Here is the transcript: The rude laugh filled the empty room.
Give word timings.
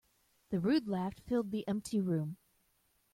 The 0.49 0.59
rude 0.59 0.87
laugh 0.87 1.19
filled 1.27 1.51
the 1.51 1.63
empty 1.67 1.99
room. 2.01 2.37